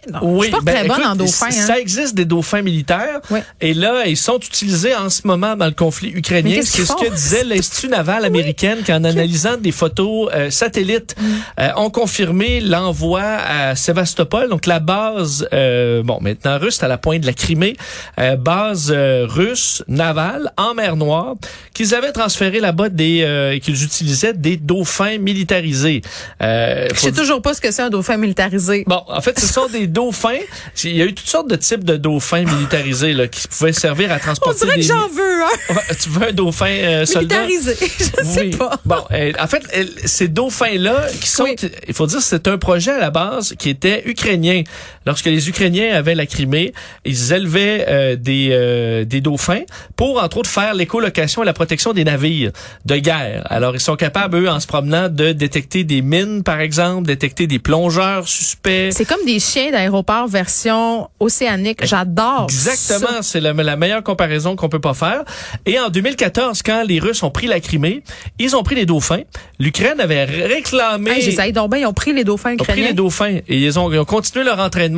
Je 0.07 0.13
Oui, 0.21 0.47
suis 0.47 0.51
pas 0.55 0.59
ben, 0.61 0.73
très 0.75 0.87
bonne 0.87 0.97
écoute, 0.99 1.11
en 1.11 1.15
dauphin. 1.15 1.47
Hein. 1.47 1.51
Ça 1.51 1.79
existe 1.79 2.15
des 2.15 2.25
dauphins 2.25 2.61
militaires. 2.61 3.19
Oui. 3.29 3.39
Et 3.61 3.73
là, 3.73 4.05
ils 4.05 4.17
sont 4.17 4.37
utilisés 4.37 4.95
en 4.95 5.09
ce 5.09 5.21
moment 5.25 5.55
dans 5.55 5.65
le 5.65 5.71
conflit 5.71 6.09
ukrainien. 6.13 6.59
C'est 6.63 6.85
ce 6.85 6.93
que 6.93 7.09
disait 7.13 7.43
l'Institut 7.43 7.87
naval 7.89 8.25
américain 8.25 8.75
qui, 8.83 8.91
en 8.91 9.03
analysant 9.03 9.57
des 9.57 9.71
photos 9.71 10.29
euh, 10.33 10.49
satellites, 10.49 11.15
Mm. 11.19 11.25
euh, 11.59 11.69
ont 11.77 11.89
confirmé 11.89 12.59
l'envoi 12.59 13.21
à 13.21 13.75
Sébastopol, 13.75 14.49
donc 14.49 14.65
la 14.65 14.79
base, 14.79 15.47
euh, 15.53 16.01
bon, 16.03 16.19
maintenant 16.21 16.57
russe, 16.59 16.81
à 16.83 16.87
la 16.87 16.97
pointe 16.97 17.21
de 17.21 17.25
la 17.27 17.33
Crimée, 17.33 17.75
euh, 18.19 18.35
base 18.35 18.91
euh, 18.95 19.25
russe 19.29 19.83
navale 19.87 20.51
en 20.57 20.73
mer 20.73 20.95
Noire, 20.95 21.35
qu'ils 21.73 21.93
avaient 21.95 22.11
transféré 22.11 22.59
là-bas 22.59 22.89
des, 22.89 23.21
euh, 23.23 23.59
qu'ils 23.59 23.83
utilisaient 23.83 24.33
des 24.33 24.57
dauphins 24.57 25.17
militarisés. 25.17 26.01
Euh, 26.41 26.87
Je 26.93 26.99
sais 26.99 27.11
toujours 27.11 27.41
pas 27.41 27.53
ce 27.53 27.61
que 27.61 27.71
c'est 27.71 27.81
un 27.81 27.89
dauphin 27.89 28.17
militarisé. 28.17 28.83
Bon, 28.87 29.01
en 29.07 29.21
fait, 29.21 29.39
ce 29.39 29.45
sont 29.47 29.67
des 29.67 29.87
dauphins. 29.93 30.39
Il 30.83 30.95
y 30.97 31.01
a 31.01 31.05
eu 31.05 31.13
toutes 31.13 31.27
sortes 31.29 31.49
de 31.49 31.55
types 31.55 31.83
de 31.83 31.95
dauphins 31.97 32.43
militarisés 32.43 33.13
là, 33.13 33.27
qui 33.27 33.47
pouvaient 33.47 33.71
servir 33.73 34.11
à 34.11 34.15
On 34.15 34.19
transporter 34.19 34.65
dirait 34.65 34.75
que 34.77 34.81
des... 34.81 34.87
j'en 34.87 35.07
veux 35.07 35.43
un. 35.43 35.73
Ouais, 35.75 35.95
Tu 36.01 36.09
veux 36.09 36.27
un 36.27 36.31
dauphin 36.33 36.65
euh, 36.67 37.05
soldat? 37.05 37.45
Militarisé. 37.45 37.77
Je 37.99 38.23
sais 38.25 38.39
Oui. 38.41 38.49
pas. 38.57 38.79
Bon, 38.85 39.03
euh, 39.11 39.31
en 39.39 39.47
fait, 39.47 39.63
euh, 39.75 39.85
ces 40.05 40.27
dauphins-là, 40.27 41.07
qui 41.21 41.27
sont, 41.29 41.43
Oui. 41.43 41.55
il 41.87 41.93
faut 41.93 42.07
dire, 42.07 42.21
c'est 42.21 42.47
un 42.47 42.57
projet 42.57 42.91
à 42.91 42.99
la 42.99 43.09
base 43.11 43.55
qui 43.57 43.69
était 43.69 44.03
ukrainien. 44.05 44.63
Lorsque 45.05 45.25
les 45.25 45.49
Ukrainiens 45.49 45.93
avaient 45.93 46.15
la 46.15 46.25
Crimée, 46.25 46.73
ils 47.05 47.33
élevaient 47.33 47.85
euh, 47.87 48.15
des 48.15 48.49
euh, 48.51 49.05
des 49.05 49.21
dauphins 49.21 49.63
pour 49.95 50.21
entre 50.21 50.37
autres 50.37 50.49
faire 50.49 50.73
l'écolocation 50.73 51.43
et 51.43 51.45
la 51.45 51.53
protection 51.53 51.93
des 51.93 52.03
navires 52.03 52.51
de 52.85 52.97
guerre. 52.97 53.45
Alors, 53.49 53.75
ils 53.75 53.79
sont 53.81 53.95
capables 53.95 54.37
eux, 54.37 54.49
en 54.49 54.59
se 54.59 54.67
promenant, 54.67 55.09
de 55.09 55.31
détecter 55.31 55.83
des 55.83 56.01
mines, 56.01 56.43
par 56.43 56.59
exemple, 56.59 57.07
détecter 57.07 57.47
des 57.47 57.59
plongeurs 57.59 58.27
suspects. 58.27 58.89
C'est 58.91 59.05
comme 59.05 59.25
des 59.25 59.39
chiens 59.39 59.71
d'aéroport 59.71 60.27
version 60.27 61.09
océanique. 61.19 61.85
J'adore. 61.85 62.47
Exactement, 62.49 63.21
c'est 63.21 63.39
la, 63.39 63.53
la 63.53 63.75
meilleure 63.75 64.03
comparaison 64.03 64.55
qu'on 64.55 64.69
peut 64.69 64.79
pas 64.79 64.93
faire. 64.93 65.23
Et 65.65 65.79
en 65.79 65.89
2014, 65.89 66.61
quand 66.63 66.83
les 66.87 66.99
Russes 66.99 67.23
ont 67.23 67.31
pris 67.31 67.47
la 67.47 67.59
Crimée, 67.59 68.03
ils 68.39 68.55
ont 68.55 68.63
pris 68.63 68.75
les 68.75 68.85
dauphins. 68.85 69.21
L'Ukraine 69.59 69.99
avait 69.99 70.23
réclamé. 70.23 71.11
Hey, 71.11 71.53
donc 71.53 71.73
ils 71.77 71.85
ont 71.85 71.93
pris 71.93 72.13
les 72.13 72.23
dauphins 72.23 72.53
ils 72.53 72.61
ont 72.61 72.65
pris 72.65 72.83
les 72.83 72.93
dauphins 72.93 73.39
et 73.47 73.57
ils 73.57 73.79
ont, 73.79 73.91
ils 73.91 73.99
ont 73.99 74.05
continué 74.05 74.43
leur 74.43 74.59
entraînement. 74.59 74.92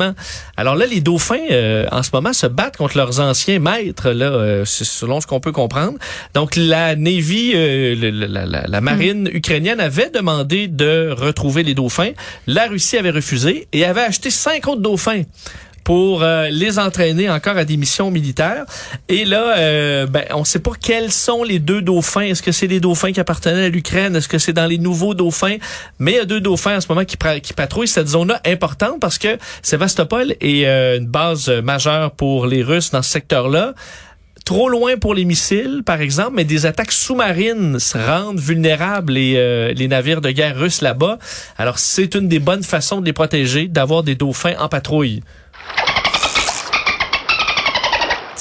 Alors 0.56 0.76
là, 0.76 0.86
les 0.86 1.00
dauphins, 1.00 1.38
euh, 1.50 1.86
en 1.92 2.02
ce 2.02 2.10
moment, 2.12 2.32
se 2.32 2.46
battent 2.46 2.76
contre 2.76 2.96
leurs 2.96 3.20
anciens 3.20 3.58
maîtres, 3.58 4.10
là, 4.10 4.26
euh, 4.26 4.64
selon 4.64 5.20
ce 5.20 5.26
qu'on 5.26 5.40
peut 5.40 5.52
comprendre. 5.52 5.98
Donc 6.34 6.56
la 6.56 6.96
Navy, 6.96 7.52
euh, 7.54 7.94
la, 8.28 8.46
la- 8.46 8.66
la 8.66 8.80
marine 8.80 9.28
ukrainienne 9.32 9.80
avait 9.80 10.10
demandé 10.10 10.68
de 10.68 11.14
retrouver 11.16 11.62
les 11.62 11.74
dauphins. 11.74 12.12
La 12.46 12.66
Russie 12.66 12.96
avait 12.96 13.10
refusé 13.10 13.68
et 13.72 13.84
avait 13.84 14.00
acheté 14.02 14.30
cinq 14.30 14.66
autres 14.68 14.82
dauphins 14.82 15.22
pour 15.86 16.24
euh, 16.24 16.48
les 16.50 16.80
entraîner 16.80 17.30
encore 17.30 17.56
à 17.56 17.64
des 17.64 17.76
missions 17.76 18.10
militaires. 18.10 18.64
Et 19.08 19.24
là, 19.24 19.56
euh, 19.56 20.06
ben, 20.08 20.24
on 20.34 20.40
ne 20.40 20.44
sait 20.44 20.58
pas 20.58 20.72
quels 20.82 21.12
sont 21.12 21.44
les 21.44 21.60
deux 21.60 21.80
dauphins. 21.80 22.22
Est-ce 22.22 22.42
que 22.42 22.50
c'est 22.50 22.66
les 22.66 22.80
dauphins 22.80 23.12
qui 23.12 23.20
appartenaient 23.20 23.66
à 23.66 23.68
l'Ukraine? 23.68 24.16
Est-ce 24.16 24.26
que 24.26 24.38
c'est 24.38 24.52
dans 24.52 24.66
les 24.66 24.78
nouveaux 24.78 25.14
dauphins? 25.14 25.58
Mais 26.00 26.10
il 26.10 26.16
y 26.16 26.18
a 26.18 26.24
deux 26.24 26.40
dauphins 26.40 26.78
en 26.78 26.80
ce 26.80 26.88
moment 26.88 27.04
qui, 27.04 27.16
qui 27.40 27.52
patrouillent 27.52 27.86
cette 27.86 28.08
zone-là 28.08 28.40
importante 28.44 28.98
parce 29.00 29.16
que 29.16 29.38
Sébastopol 29.62 30.34
est 30.40 30.66
euh, 30.66 30.98
une 30.98 31.06
base 31.06 31.48
majeure 31.48 32.10
pour 32.10 32.48
les 32.48 32.64
Russes 32.64 32.90
dans 32.90 33.02
ce 33.02 33.10
secteur-là 33.10 33.74
trop 34.46 34.68
loin 34.68 34.96
pour 34.96 35.12
les 35.12 35.24
missiles, 35.24 35.82
par 35.84 36.00
exemple, 36.00 36.34
mais 36.34 36.44
des 36.44 36.66
attaques 36.66 36.92
sous-marines 36.92 37.78
rendent 37.94 38.38
vulnérables 38.38 39.12
les, 39.12 39.34
euh, 39.36 39.72
les 39.74 39.88
navires 39.88 40.20
de 40.20 40.30
guerre 40.30 40.56
russes 40.56 40.82
là-bas. 40.82 41.18
Alors, 41.58 41.80
c'est 41.80 42.14
une 42.14 42.28
des 42.28 42.38
bonnes 42.38 42.62
façons 42.62 43.00
de 43.00 43.06
les 43.06 43.12
protéger, 43.12 43.66
d'avoir 43.66 44.04
des 44.04 44.14
dauphins 44.14 44.54
en 44.60 44.68
patrouille. 44.68 45.20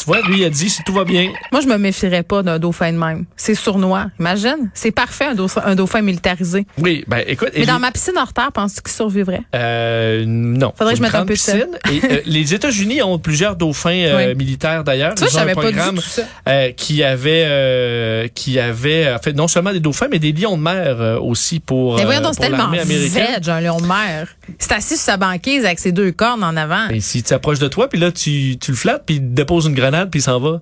Tu 0.06 0.12
vois, 0.12 0.22
lui, 0.22 0.42
il 0.42 0.46
a 0.46 0.52
dit, 0.52 0.70
si 0.70 0.84
tout 0.84 0.94
va 0.94 1.04
bien, 1.04 1.32
Moi, 1.52 1.62
je 1.62 1.68
me 1.68 1.78
méfierais 1.80 2.22
pas 2.22 2.44
d'un 2.44 2.60
dauphin 2.60 2.94
de 2.94 2.98
même. 3.00 3.26
C'est 3.36 3.56
sournois. 3.56 4.06
Imagine. 4.20 4.70
C'est 4.76 4.92
parfait, 4.92 5.26
un 5.26 5.34
dauphin, 5.34 5.64
un 5.66 5.74
dauphin 5.74 6.02
militarisé. 6.04 6.68
oui, 6.78 7.04
ben 7.08 7.24
écoute... 7.26 7.50
Mais 7.58 7.66
dans 7.66 7.80
ma 7.80 7.92
piscine 7.92 8.14
hors 8.16 8.32
terre, 8.32 8.52
penses-tu 8.52 8.84
qu'il 8.84 8.92
survivrait? 8.92 9.42
Euh, 9.56 10.24
non. 10.28 10.74
Faudrait 10.78 10.94
que 10.94 10.98
je 11.00 11.02
mette 11.02 11.16
un 11.16 11.22
peu 11.26 11.34
de 11.34 11.34
piscine. 11.34 11.68
Et, 11.92 12.02
euh, 12.06 12.22
les 12.28 12.54
États-Unis 12.54 13.02
ont 13.02 13.18
plusieurs 13.18 13.56
dauphins 13.56 13.90
euh, 14.06 14.28
Oui. 14.30 14.36
militaires 14.36 14.84
d'ailleurs. 14.84 15.16
Tu 15.16 15.24
Ils 15.24 15.26
ont 15.26 15.30
un 15.30 15.40
j'avais 15.40 15.56
pas 15.56 15.72
tout 15.72 16.02
ça. 16.02 16.22
euh, 16.48 16.72
qui 16.72 17.02
avait 17.04 17.46
euh, 17.48 18.28
qui 18.28 18.60
avait 18.60 19.12
en 19.12 19.18
fait 19.18 19.34
non 19.34 19.48
seulement 19.48 19.72
des 19.74 19.80
dauphins 19.80 20.08
mais 20.12 20.20
des 20.20 20.32
lions 20.34 20.56
de 20.58 20.62
mer 20.62 21.18
aussi 21.24 21.60
pour 21.60 21.96
Mais 21.96 22.06
voyons 22.06 22.22
donc, 22.22 22.36
c'est 22.36 22.42
tellement 22.42 22.70
veg, 22.70 23.50
un 23.50 23.62
lion 23.62 23.78
de 23.78 23.88
mer. 23.88 24.28
C'est 24.60 24.74
assis 24.74 24.98
sur 24.98 25.06
sa 25.06 25.18
banquise 25.18 25.66
avec 25.66 25.80
ses 25.80 25.92
deux 25.92 26.12
cornes 26.12 26.44
en 26.44 26.56
avant. 26.56 26.90
Et 26.90 27.00
si 27.00 27.24
tu 27.24 27.30
t'approches 27.30 27.60
de 27.60 27.68
toi 27.68 27.90
puis 27.90 28.00
là 28.00 28.12
tu 28.12 28.58
tu 28.60 28.70
le 28.72 28.78
flattes 28.78 29.04
puis 29.08 29.16
il 29.16 29.22
te 29.22 29.26
dépose 29.34 29.66
une 29.66 29.74
grenade 29.74 29.95
puis 30.10 30.20
il 30.20 30.24
s'en 30.24 30.40
va. 30.40 30.62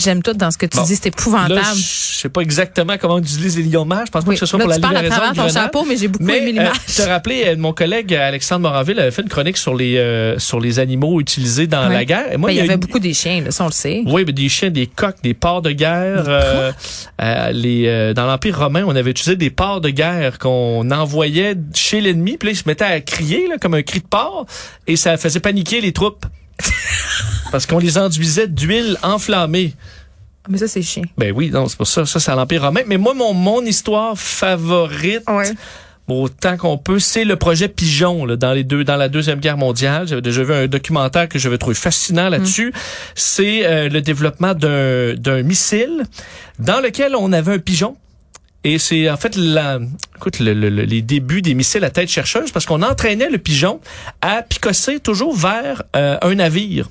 J'aime 0.00 0.22
tout 0.22 0.32
dans 0.32 0.52
ce 0.52 0.58
que 0.58 0.66
tu 0.66 0.76
Bon. 0.76 0.84
dis, 0.84 0.94
c'est 0.94 1.06
Là, 1.06 1.08
épouvantable. 1.08 1.60
je 1.76 2.18
sais 2.20 2.28
pas 2.28 2.40
exactement 2.42 2.94
comment 3.00 3.14
on 3.14 3.18
utilise 3.18 3.56
les 3.56 3.64
lions 3.64 3.84
de. 3.84 4.04
Je 4.06 4.12
pense 4.12 4.24
pas 4.24 4.30
que 4.32 4.38
ce 4.38 4.46
soit 4.46 4.56
Là, 4.60 4.62
pour 4.66 4.68
la 4.70 4.76
tu 4.76 4.80
parles 4.80 4.96
à 4.96 5.02
livraison 5.02 5.20
travers 5.24 5.44
de 5.46 5.52
ton 5.52 5.60
chapeau, 5.60 5.84
mais 5.88 5.96
j'ai 5.96 6.06
beaucoup 6.06 6.22
Mais 6.24 6.38
aimé 6.38 6.50
euh, 6.50 6.52
l'image. 6.62 6.76
je 6.86 7.02
te 7.02 7.08
rappelais, 7.08 7.48
euh, 7.48 7.56
mon 7.56 7.72
collègue 7.72 8.14
Alexandre 8.14 8.60
Moranville 8.60 9.00
avait 9.00 9.10
fait 9.10 9.22
une 9.22 9.28
chronique 9.28 9.56
sur 9.56 9.74
les 9.74 9.96
euh, 9.96 10.38
sur 10.38 10.60
les 10.60 10.78
animaux 10.78 11.20
utilisés 11.20 11.66
dans 11.66 11.88
la 11.88 12.04
guerre. 12.04 12.32
Et 12.32 12.36
moi, 12.36 12.50
Ben, 12.50 12.52
il 12.54 12.58
y 12.58 12.60
avait 12.60 12.74
une- 12.74 12.78
beaucoup 12.78 13.00
des 13.00 13.12
chiens, 13.12 13.40
là, 13.42 13.50
ça, 13.50 13.64
on 13.64 13.66
le 13.66 13.72
sait. 13.72 14.04
Oui, 14.06 14.22
mais 14.24 14.32
des 14.32 14.48
chiens, 14.48 14.70
des 14.70 14.86
coqs, 14.86 15.20
des 15.20 15.34
porcs 15.34 15.62
de 15.62 15.72
guerre. 15.72 16.26
euh, 16.28 16.70
euh, 17.20 17.50
les, 17.50 17.88
euh, 17.88 18.14
dans 18.14 18.26
l'Empire 18.26 18.56
romain, 18.56 18.84
on 18.86 18.94
avait 18.94 19.10
utilisé 19.10 19.34
des 19.34 19.50
porcs 19.50 19.80
de 19.80 19.90
guerre 19.90 20.38
qu'on 20.38 20.88
envoyait 20.92 21.56
chez 21.74 22.00
l'ennemi. 22.00 22.36
Puis 22.36 22.46
là, 22.46 22.52
ils 22.52 22.56
se 22.56 22.68
mettaient 22.68 22.84
à 22.84 23.00
crier 23.00 23.48
là, 23.48 23.56
comme 23.60 23.74
un 23.74 23.82
cri 23.82 23.98
de 23.98 24.06
porc. 24.06 24.46
Et 24.86 24.94
ça 24.94 25.16
faisait 25.16 25.40
paniquer 25.40 25.80
les 25.80 25.90
troupes. 25.92 26.24
Parce 27.52 27.66
qu'on 27.66 27.78
les 27.78 27.96
enduisait 27.98 28.46
d'huile 28.48 28.96
enflammée. 29.02 29.74
Mais 30.48 30.58
ça, 30.58 30.68
c'est 30.68 30.82
chien. 30.82 31.02
Ben 31.18 31.32
oui, 31.34 31.50
non, 31.50 31.68
c'est 31.68 31.76
pour 31.76 31.86
ça. 31.86 32.06
Ça, 32.06 32.20
c'est 32.20 32.30
à 32.30 32.34
l'Empire 32.34 32.62
romain. 32.62 32.80
Mais 32.86 32.96
moi, 32.96 33.14
mon, 33.14 33.34
mon 33.34 33.60
histoire 33.62 34.16
favorite, 34.18 35.22
Ouais. 35.28 35.50
autant 36.08 36.56
qu'on 36.56 36.78
peut, 36.78 36.98
c'est 36.98 37.24
le 37.24 37.36
projet 37.36 37.68
Pigeon 37.68 38.24
là, 38.24 38.36
dans 38.36 38.52
les 38.54 38.64
deux 38.64 38.82
dans 38.82 38.96
la 38.96 39.10
deuxième 39.10 39.40
guerre 39.40 39.58
mondiale. 39.58 40.08
J'avais 40.08 40.22
déjà 40.22 40.42
vu 40.42 40.54
un 40.54 40.66
documentaire 40.66 41.28
que 41.28 41.38
j'avais 41.38 41.58
trouvé 41.58 41.74
fascinant 41.74 42.30
là-dessus. 42.30 42.72
C'est 43.14 43.66
euh, 43.66 43.88
le 43.90 44.00
développement 44.00 44.54
d'un 44.54 45.14
d'un 45.16 45.42
missile 45.42 46.04
dans 46.58 46.80
lequel 46.80 47.14
on 47.14 47.30
avait 47.32 47.52
un 47.54 47.58
pigeon. 47.58 47.96
Et 48.64 48.78
c'est 48.78 49.08
en 49.08 49.16
fait 49.16 49.36
la, 49.36 49.78
écoute, 50.16 50.40
le- 50.40 50.52
le- 50.54 50.68
le- 50.68 50.82
les 50.82 51.00
débuts 51.02 51.42
des 51.42 51.54
missiles 51.54 51.84
à 51.84 51.90
tête 51.90 52.08
chercheuse 52.10 52.50
parce 52.50 52.66
qu'on 52.66 52.82
entraînait 52.82 53.30
le 53.30 53.38
pigeon 53.38 53.80
à 54.20 54.42
picosser 54.42 54.98
toujours 55.00 55.34
vers 55.36 55.82
euh, 55.96 56.18
un 56.22 56.34
navire. 56.34 56.88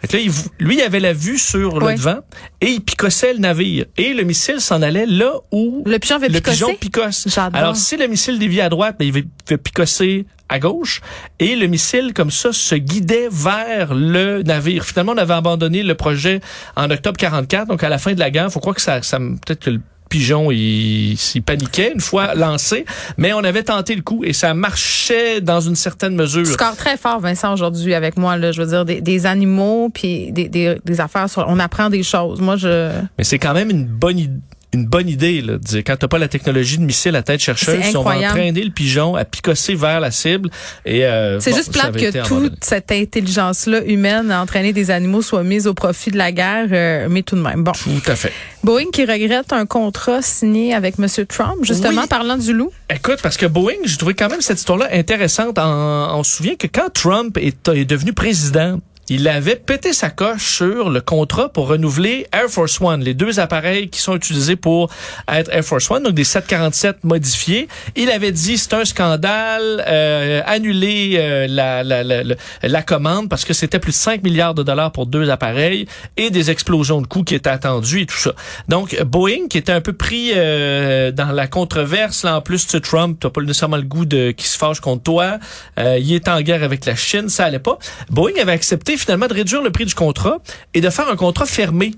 Fait 0.00 0.06
que 0.06 0.16
là, 0.16 0.22
il 0.22 0.30
lui, 0.64 0.76
il 0.76 0.82
avait 0.82 1.00
la 1.00 1.12
vue 1.12 1.38
sur 1.38 1.80
le 1.80 1.86
devant 1.96 2.18
et 2.60 2.66
il 2.70 2.80
picossait 2.82 3.32
le 3.32 3.40
navire. 3.40 3.86
Et 3.96 4.12
le 4.14 4.22
missile 4.22 4.60
s'en 4.60 4.80
allait 4.82 5.06
là 5.06 5.32
où 5.50 5.82
Le 5.86 5.98
pigeon 5.98 6.16
avait 6.16 6.28
le 6.28 6.40
pigeon 6.52 6.68
picosse. 6.76 7.26
Alors, 7.58 7.74
si 7.76 7.96
le 7.96 8.06
missile 8.06 8.38
dévie 8.38 8.60
à 8.60 8.68
droite, 8.68 8.94
ben, 8.98 9.06
il 9.06 9.12
va 9.12 9.56
picosser 9.58 10.24
à 10.48 10.60
gauche. 10.60 11.00
Et 11.40 11.56
le 11.56 11.66
missile, 11.66 12.12
comme 12.14 12.30
ça, 12.30 12.52
se 12.52 12.74
guidait 12.76 13.28
vers 13.30 13.92
le 13.92 14.42
navire. 14.44 14.84
Finalement, 14.84 15.12
on 15.12 15.18
avait 15.18 15.34
abandonné 15.34 15.82
le 15.82 15.94
projet 15.96 16.40
en 16.76 16.88
octobre 16.90 17.16
44. 17.18 17.66
Donc, 17.66 17.82
à 17.82 17.88
la 17.88 17.98
fin 17.98 18.12
de 18.14 18.20
la 18.20 18.30
guerre, 18.30 18.52
faut 18.52 18.60
croire 18.60 18.76
que 18.76 18.80
ça, 18.82 19.02
ça 19.02 19.18
peut-être 19.18 19.64
que 19.64 19.70
le 19.70 19.80
pigeon, 20.08 20.50
il, 20.50 21.16
s'il 21.16 21.42
paniquait 21.42 21.92
une 21.92 22.00
fois 22.00 22.34
lancé. 22.34 22.84
Mais 23.16 23.32
on 23.32 23.44
avait 23.44 23.62
tenté 23.62 23.94
le 23.94 24.02
coup 24.02 24.24
et 24.24 24.32
ça 24.32 24.54
marchait 24.54 25.40
dans 25.40 25.60
une 25.60 25.76
certaine 25.76 26.14
mesure. 26.14 26.44
Tu 26.44 26.52
scores 26.52 26.76
très 26.76 26.96
fort, 26.96 27.20
Vincent, 27.20 27.52
aujourd'hui 27.52 27.94
avec 27.94 28.16
moi. 28.16 28.36
Là, 28.36 28.52
je 28.52 28.62
veux 28.62 28.68
dire, 28.68 28.84
des, 28.84 29.00
des 29.00 29.26
animaux 29.26 29.90
puis 29.92 30.32
des, 30.32 30.48
des, 30.48 30.78
des 30.84 31.00
affaires. 31.00 31.28
Sur, 31.28 31.46
on 31.48 31.58
apprend 31.58 31.90
des 31.90 32.02
choses. 32.02 32.40
Moi, 32.40 32.56
je... 32.56 32.90
Mais 33.18 33.24
c'est 33.24 33.38
quand 33.38 33.54
même 33.54 33.70
une 33.70 33.84
bonne 33.86 34.18
idée 34.18 34.40
une 34.72 34.84
bonne 34.86 35.08
idée. 35.08 35.40
Là, 35.40 35.54
de 35.54 35.58
dire, 35.58 35.82
quand 35.86 35.96
t'as 35.96 36.08
pas 36.08 36.18
la 36.18 36.28
technologie 36.28 36.78
de 36.78 36.82
missile 36.84 37.16
à 37.16 37.22
tête 37.22 37.40
chercheuse, 37.40 37.96
on 37.96 38.02
va 38.02 38.16
entraîner 38.18 38.62
le 38.62 38.70
pigeon 38.70 39.14
à 39.14 39.24
picosser 39.24 39.74
vers 39.74 40.00
la 40.00 40.10
cible. 40.10 40.50
et 40.84 41.04
euh, 41.06 41.40
C'est 41.40 41.50
bon, 41.50 41.56
juste 41.56 41.72
plate 41.72 41.96
que 41.96 42.26
toute 42.26 42.64
cette 42.64 42.92
intelligence-là 42.92 43.84
humaine 43.84 44.30
à 44.30 44.42
entraîner 44.42 44.72
des 44.72 44.90
animaux 44.90 45.22
soit 45.22 45.42
mise 45.42 45.66
au 45.66 45.74
profit 45.74 46.10
de 46.10 46.18
la 46.18 46.32
guerre, 46.32 46.68
euh, 46.70 47.06
mais 47.10 47.22
tout 47.22 47.36
de 47.36 47.40
même. 47.40 47.64
Bon. 47.64 47.72
Tout 47.72 48.10
à 48.10 48.14
fait. 48.16 48.32
Boeing 48.62 48.90
qui 48.92 49.04
regrette 49.04 49.52
un 49.52 49.66
contrat 49.66 50.20
signé 50.22 50.74
avec 50.74 50.96
M. 50.98 51.06
Trump, 51.26 51.56
justement 51.62 52.02
Oui. 52.02 52.08
parlant 52.08 52.36
du 52.36 52.52
loup. 52.52 52.70
Écoute, 52.94 53.18
parce 53.22 53.36
que 53.36 53.46
Boeing, 53.46 53.76
j'ai 53.84 53.96
trouvé 53.96 54.14
quand 54.14 54.28
même 54.28 54.40
cette 54.40 54.58
histoire-là 54.58 54.88
intéressante. 54.92 55.58
En- 55.58 56.18
on 56.18 56.22
se 56.24 56.36
souvient 56.36 56.56
que 56.56 56.66
quand 56.66 56.90
Trump 56.92 57.36
est, 57.38 57.68
est 57.68 57.84
devenu 57.84 58.12
président, 58.12 58.80
il 59.08 59.26
avait 59.28 59.56
pété 59.56 59.92
sa 59.92 60.10
coche 60.10 60.56
sur 60.56 60.90
le 60.90 61.00
contrat 61.00 61.48
pour 61.48 61.68
renouveler 61.68 62.26
Air 62.32 62.48
Force 62.48 62.80
One, 62.80 63.02
les 63.02 63.14
deux 63.14 63.40
appareils 63.40 63.88
qui 63.88 64.00
sont 64.00 64.14
utilisés 64.16 64.56
pour 64.56 64.90
être 65.32 65.50
Air 65.52 65.64
Force 65.64 65.90
One, 65.90 66.02
donc 66.02 66.14
des 66.14 66.24
747 66.24 67.04
modifiés. 67.04 67.68
Il 67.96 68.10
avait 68.10 68.32
dit 68.32 68.58
c'est 68.58 68.74
un 68.74 68.84
scandale, 68.84 69.84
euh, 69.86 70.42
annuler 70.46 71.16
euh, 71.18 71.46
la, 71.48 71.82
la, 71.82 72.04
la, 72.04 72.22
la- 72.62 72.82
commande 72.82 73.28
parce 73.28 73.44
que 73.44 73.52
c'était 73.54 73.78
plus 73.78 73.92
de 73.92 73.96
5 73.96 74.22
milliards 74.22 74.54
de 74.54 74.62
dollars 74.62 74.92
pour 74.92 75.06
deux 75.06 75.30
appareils 75.30 75.86
et 76.16 76.30
des 76.30 76.50
explosions 76.50 77.00
de 77.00 77.06
coûts 77.06 77.24
qui 77.24 77.34
étaient 77.34 77.50
attendues 77.50 78.02
et 78.02 78.06
tout 78.06 78.16
ça. 78.16 78.32
Donc 78.68 79.00
Boeing 79.02 79.48
qui 79.48 79.58
était 79.58 79.72
un 79.72 79.80
peu 79.80 79.92
pris 79.92 80.32
euh, 80.34 81.10
dans 81.12 81.32
la 81.32 81.46
controverse, 81.46 82.24
là 82.24 82.36
en 82.36 82.40
plus 82.40 82.66
tu 82.66 82.80
Trump, 82.80 83.18
t'as 83.20 83.30
pas 83.30 83.40
nécessairement 83.40 83.76
le 83.76 83.82
goût 83.82 84.04
de 84.04 84.30
qui 84.30 84.46
se 84.46 84.56
fâche 84.58 84.80
contre 84.80 85.02
toi, 85.02 85.38
euh, 85.78 85.98
il 86.00 86.12
est 86.14 86.28
en 86.28 86.40
guerre 86.42 86.62
avec 86.62 86.84
la 86.84 86.94
Chine, 86.94 87.28
ça 87.28 87.44
allait 87.46 87.58
pas. 87.58 87.78
Boeing 88.10 88.40
avait 88.40 88.52
accepté 88.52 88.96
finalement 88.98 89.26
de 89.26 89.34
réduire 89.34 89.62
le 89.62 89.70
prix 89.70 89.84
du 89.84 89.94
contrat 89.94 90.38
et 90.74 90.80
de 90.80 90.90
faire 90.90 91.08
un 91.08 91.16
contrat 91.16 91.46
fermé. 91.46 91.92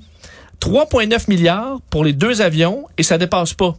3,9 0.60 1.24
milliards 1.28 1.80
pour 1.88 2.04
les 2.04 2.12
deux 2.12 2.42
avions 2.42 2.84
et 2.98 3.02
ça 3.02 3.18
dépasse 3.18 3.54
pas. 3.54 3.76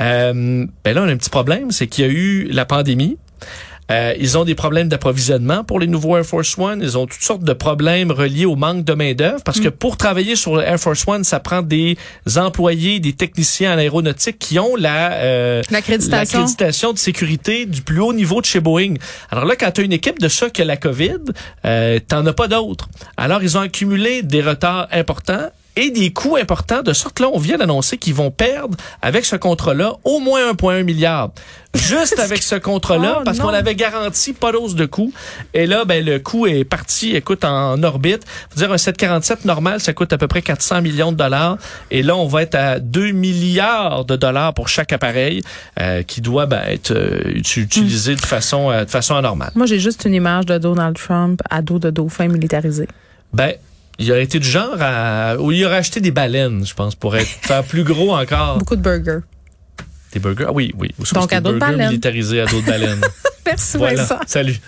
Euh, 0.00 0.66
ben 0.84 0.94
là, 0.94 1.02
on 1.02 1.08
a 1.08 1.12
un 1.12 1.16
petit 1.16 1.30
problème, 1.30 1.70
c'est 1.70 1.86
qu'il 1.86 2.04
y 2.04 2.08
a 2.08 2.10
eu 2.10 2.48
la 2.50 2.64
pandémie. 2.64 3.16
Euh, 3.90 4.14
ils 4.18 4.38
ont 4.38 4.44
des 4.44 4.54
problèmes 4.54 4.88
d'approvisionnement 4.88 5.62
pour 5.62 5.78
les 5.78 5.86
nouveaux 5.86 6.16
Air 6.16 6.24
Force 6.24 6.56
One. 6.58 6.80
Ils 6.82 6.96
ont 6.96 7.06
toutes 7.06 7.22
sortes 7.22 7.44
de 7.44 7.52
problèmes 7.52 8.10
reliés 8.10 8.46
au 8.46 8.56
manque 8.56 8.84
de 8.84 8.94
main-d'œuvre 8.94 9.42
parce 9.44 9.60
que 9.60 9.68
pour 9.68 9.96
travailler 9.96 10.36
sur 10.36 10.60
Air 10.60 10.78
Force 10.78 11.04
One, 11.06 11.24
ça 11.24 11.40
prend 11.40 11.62
des 11.62 11.96
employés, 12.36 13.00
des 13.00 13.12
techniciens 13.12 13.74
en 13.74 13.78
aéronautique 13.78 14.38
qui 14.38 14.58
ont 14.58 14.76
la 14.76 15.12
euh, 15.14 15.62
L'accréditation. 15.70 16.38
l'accréditation 16.40 16.92
de 16.92 16.98
sécurité 16.98 17.66
du 17.66 17.82
plus 17.82 18.00
haut 18.00 18.14
niveau 18.14 18.40
de 18.40 18.46
chez 18.46 18.60
Boeing. 18.60 18.94
Alors 19.30 19.44
là, 19.44 19.54
quand 19.56 19.70
tu 19.70 19.82
as 19.82 19.84
une 19.84 19.92
équipe 19.92 20.18
de 20.18 20.28
ça 20.28 20.48
qui 20.50 20.62
a 20.62 20.64
la 20.64 20.76
COVID, 20.76 21.18
euh, 21.66 21.98
t'en 22.06 22.24
as 22.26 22.32
pas 22.32 22.48
d'autres. 22.48 22.88
Alors, 23.16 23.42
ils 23.42 23.58
ont 23.58 23.60
accumulé 23.60 24.22
des 24.22 24.42
retards 24.42 24.88
importants 24.92 25.50
et 25.76 25.90
des 25.90 26.12
coûts 26.12 26.36
importants, 26.36 26.82
de 26.82 26.92
sorte 26.92 27.20
là, 27.20 27.28
on 27.32 27.38
vient 27.38 27.58
d'annoncer 27.58 27.98
qu'ils 27.98 28.14
vont 28.14 28.30
perdre 28.30 28.76
avec 29.02 29.24
ce 29.24 29.36
contrat-là 29.36 29.94
au 30.04 30.20
moins 30.20 30.52
1,1 30.52 30.82
milliard. 30.84 31.30
Juste 31.74 32.18
avec 32.20 32.42
ce 32.42 32.54
contrat-là, 32.54 33.16
Oh, 33.18 33.22
parce 33.24 33.38
qu'on 33.40 33.48
avait 33.48 33.74
garanti 33.74 34.32
pas 34.32 34.52
d'hausse 34.52 34.76
de 34.76 34.86
coût. 34.86 35.12
Et 35.52 35.66
là, 35.66 35.84
ben, 35.84 36.04
le 36.04 36.18
coût 36.20 36.46
est 36.46 36.62
parti, 36.64 37.16
écoute, 37.16 37.44
en 37.44 37.82
orbite. 37.82 38.22
Faut 38.50 38.58
dire, 38.58 38.70
un 38.72 38.78
747 38.78 39.44
normal, 39.44 39.80
ça 39.80 39.92
coûte 39.92 40.12
à 40.12 40.18
peu 40.18 40.28
près 40.28 40.42
400 40.42 40.82
millions 40.82 41.10
de 41.10 41.16
dollars. 41.16 41.58
Et 41.90 42.02
là, 42.04 42.16
on 42.16 42.26
va 42.28 42.42
être 42.42 42.54
à 42.54 42.78
2 42.78 43.10
milliards 43.10 44.04
de 44.04 44.14
dollars 44.16 44.54
pour 44.54 44.68
chaque 44.68 44.92
appareil 44.92 45.42
euh, 45.80 46.02
qui 46.02 46.20
doit 46.20 46.46
ben, 46.46 46.62
être 46.68 46.92
euh, 46.92 47.32
utu- 47.34 47.62
utilisé 47.62 48.14
de 48.14 48.20
façon 48.20 48.70
euh, 48.70 48.84
de 48.84 48.90
façon 48.90 49.16
anormale. 49.16 49.50
Moi, 49.56 49.66
j'ai 49.66 49.80
juste 49.80 50.04
une 50.04 50.14
image 50.14 50.46
de 50.46 50.58
Donald 50.58 50.96
Trump 50.96 51.40
à 51.50 51.60
dos 51.62 51.78
de 51.80 51.90
dauphin 51.90 52.28
militarisé. 52.28 52.86
Ben, 53.32 53.54
il 53.98 54.10
aurait 54.10 54.24
été 54.24 54.38
du 54.38 54.48
genre 54.48 54.76
à... 54.80 55.36
Ou 55.38 55.52
il 55.52 55.64
aurait 55.64 55.76
acheté 55.78 56.00
des 56.00 56.10
baleines, 56.10 56.66
je 56.66 56.74
pense, 56.74 56.94
pour 56.94 57.16
être 57.16 57.26
faire 57.26 57.62
plus 57.64 57.84
gros 57.84 58.14
encore. 58.16 58.58
Beaucoup 58.58 58.76
de 58.76 58.82
burgers. 58.82 59.20
Des 60.12 60.20
burgers? 60.20 60.46
Ah 60.48 60.52
oui, 60.52 60.72
oui. 60.78 60.90
Ou 60.98 61.04
Donc, 61.14 61.32
à 61.32 61.40
dos 61.40 61.52
de 61.52 61.58
burgers 61.58 61.72
baleine. 61.72 61.88
militarisés 61.90 62.40
à 62.40 62.46
dos 62.46 62.60
de 62.60 62.66
baleine. 62.66 63.00
Merci, 63.46 63.76
voilà. 63.76 64.06
Salut. 64.26 64.58